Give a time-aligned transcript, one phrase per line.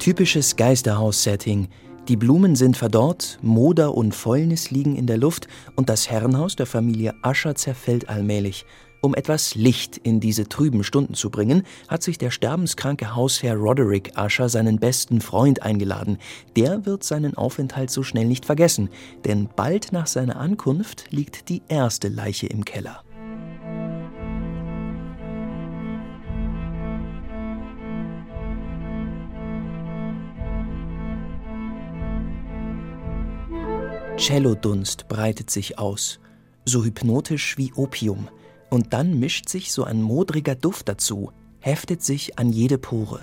[0.00, 1.68] Typisches Geisterhaus-Setting.
[2.08, 6.64] Die Blumen sind verdorrt, Moder und Fäulnis liegen in der Luft und das Herrenhaus der
[6.64, 8.64] Familie Ascher zerfällt allmählich.
[9.02, 14.12] Um etwas Licht in diese trüben Stunden zu bringen, hat sich der sterbenskranke Hausherr Roderick
[14.18, 16.16] Usher seinen besten Freund eingeladen.
[16.56, 18.88] Der wird seinen Aufenthalt so schnell nicht vergessen,
[19.26, 23.04] denn bald nach seiner Ankunft liegt die erste Leiche im Keller.
[34.20, 36.20] Cellodunst breitet sich aus,
[36.66, 38.28] so hypnotisch wie Opium.
[38.68, 43.20] Und dann mischt sich so ein modriger Duft dazu, heftet sich an jede Pore.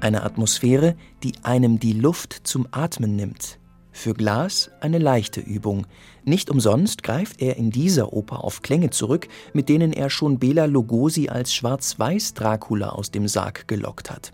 [0.00, 3.59] Eine Atmosphäre, die einem die Luft zum Atmen nimmt.
[3.92, 5.86] Für Glas eine leichte Übung.
[6.24, 10.66] Nicht umsonst greift er in dieser Oper auf Klänge zurück, mit denen er schon Bela
[10.66, 14.32] Lugosi als Schwarz-Weiß-Dracula aus dem Sarg gelockt hat.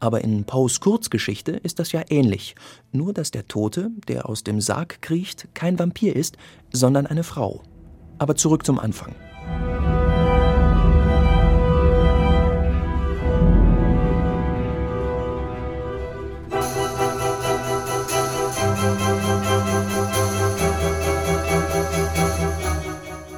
[0.00, 2.54] Aber in Poes Kurzgeschichte ist das ja ähnlich,
[2.92, 6.36] nur dass der Tote, der aus dem Sarg kriecht, kein Vampir ist,
[6.72, 7.62] sondern eine Frau.
[8.18, 9.14] Aber zurück zum Anfang.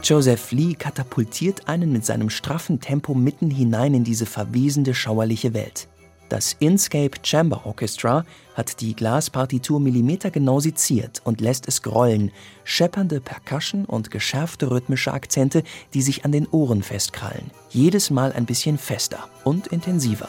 [0.08, 5.88] Joseph Lee katapultiert einen mit seinem straffen Tempo mitten hinein in diese verwesende, schauerliche Welt.
[6.28, 12.30] Das Inscape Chamber Orchestra hat die Glaspartitur millimetergenau seziert und lässt es grollen,
[12.62, 18.46] scheppernde Percussion und geschärfte rhythmische Akzente, die sich an den Ohren festkrallen, jedes Mal ein
[18.46, 20.28] bisschen fester und intensiver.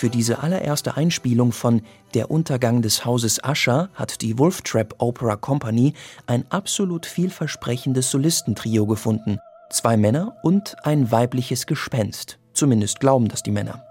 [0.00, 1.82] Für diese allererste Einspielung von
[2.14, 5.92] Der Untergang des Hauses Usher hat die Wolf Trap Opera Company
[6.26, 9.40] ein absolut vielversprechendes Solistentrio gefunden.
[9.68, 12.38] Zwei Männer und ein weibliches Gespenst.
[12.54, 13.84] Zumindest glauben das die Männer.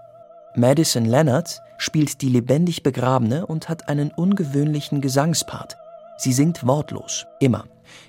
[0.56, 5.76] Madison Leonard spielt die lebendig Begrabene und hat einen ungewöhnlichen Gesangspart.
[6.16, 7.66] Sie singt wortlos, immer.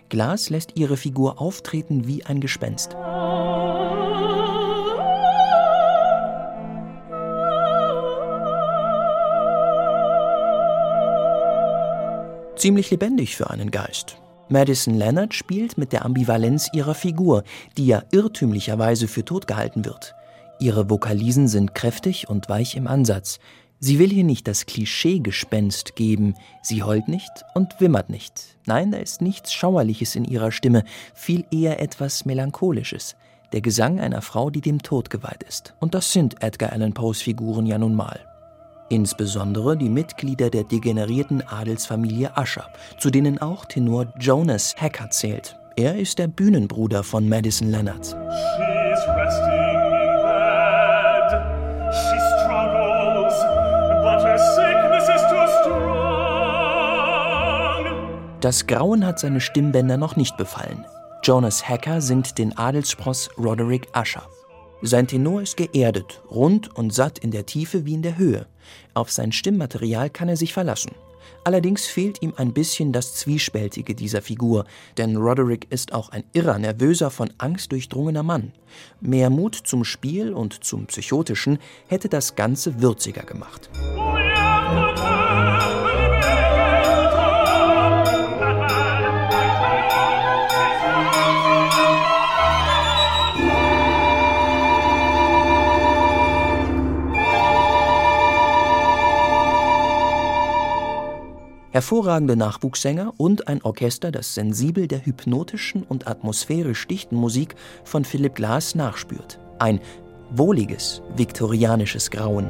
[0.10, 2.96] Glas lässt ihre Figur auftreten wie ein Gespenst.
[12.62, 14.18] Ziemlich lebendig für einen Geist.
[14.48, 17.44] Madison Leonard spielt mit der Ambivalenz ihrer Figur,
[17.76, 20.14] die ja irrtümlicherweise für tot gehalten wird.
[20.60, 23.40] Ihre Vokalisen sind kräftig und weich im Ansatz.
[23.80, 26.36] Sie will hier nicht das Klischee-Gespenst geben.
[26.62, 28.60] Sie heult nicht und wimmert nicht.
[28.68, 30.84] Nein, da ist nichts Schauerliches in ihrer Stimme,
[31.16, 33.16] viel eher etwas Melancholisches.
[33.54, 35.74] Der Gesang einer Frau, die dem Tod geweiht ist.
[35.80, 38.20] Und das sind Edgar Allan Poes Figuren ja nun mal
[38.92, 42.68] insbesondere die Mitglieder der degenerierten Adelsfamilie Usher,
[43.00, 45.58] zu denen auch Tenor Jonas Hacker zählt.
[45.78, 48.16] Er ist der Bühnenbruder von Madison Leonard.
[58.42, 60.86] Das Grauen hat seine Stimmbänder noch nicht befallen.
[61.24, 64.24] Jonas Hacker singt den Adelsspross Roderick Usher.
[64.84, 68.48] Sein Tenor ist geerdet, rund und satt in der Tiefe wie in der Höhe.
[68.96, 70.96] Auf sein Stimmmaterial kann er sich verlassen.
[71.44, 74.66] Allerdings fehlt ihm ein bisschen das Zwiespältige dieser Figur,
[74.98, 78.54] denn Roderick ist auch ein irrer, nervöser, von Angst durchdrungener Mann.
[79.02, 83.70] Mehr Mut zum Spiel und zum Psychotischen hätte das Ganze würziger gemacht.
[101.74, 107.56] Hervorragende Nachwuchssänger und ein Orchester, das sensibel der hypnotischen und atmosphärisch dichten Musik
[107.86, 109.40] von Philipp Glass nachspürt.
[109.58, 109.80] Ein
[110.32, 112.50] wohliges, viktorianisches Grauen.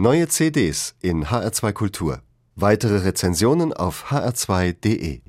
[0.00, 2.22] Neue CDs in HR2 Kultur.
[2.56, 5.20] Weitere Rezensionen auf hr2.de